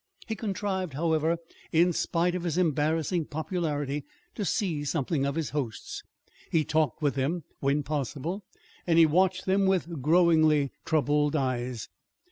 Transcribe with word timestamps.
He 0.25 0.35
contrived, 0.35 0.93
however, 0.93 1.37
in 1.71 1.93
spite 1.93 2.33
of 2.33 2.41
his 2.41 2.57
embarrassing 2.57 3.25
popularity, 3.25 4.03
to 4.33 4.43
see 4.43 4.83
something 4.83 5.27
of 5.27 5.35
his 5.35 5.51
hosts. 5.51 6.01
He 6.49 6.65
talked 6.65 7.03
with 7.03 7.13
them, 7.13 7.43
when 7.59 7.83
possible, 7.83 8.43
and 8.87 8.97
he 8.97 9.05
watched 9.05 9.45
them 9.45 9.67
with 9.67 10.01
growingly 10.01 10.71
troubled 10.85 11.35
eyes. 11.35 11.87